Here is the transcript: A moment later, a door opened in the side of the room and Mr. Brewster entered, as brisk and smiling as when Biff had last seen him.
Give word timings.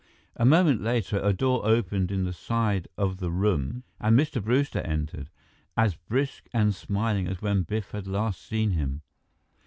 A 0.35 0.45
moment 0.45 0.81
later, 0.81 1.19
a 1.19 1.31
door 1.31 1.63
opened 1.63 2.09
in 2.09 2.23
the 2.23 2.33
side 2.33 2.87
of 2.97 3.17
the 3.17 3.29
room 3.29 3.83
and 3.99 4.17
Mr. 4.17 4.43
Brewster 4.43 4.79
entered, 4.79 5.29
as 5.77 5.93
brisk 5.93 6.47
and 6.51 6.73
smiling 6.73 7.27
as 7.27 7.39
when 7.39 7.61
Biff 7.61 7.91
had 7.91 8.07
last 8.07 8.41
seen 8.43 8.71
him. 8.71 9.03